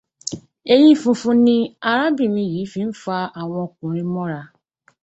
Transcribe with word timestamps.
Eyín 0.73 0.95
funfun 1.01 1.37
ni 1.45 1.57
arábìnrin 1.91 2.51
yìí 2.53 2.69
fi 2.71 2.81
ń 2.87 2.91
fa 3.01 3.15
àwọn 3.41 3.63
ọkùnrin 3.67 4.07
mọ́ra 4.13 4.41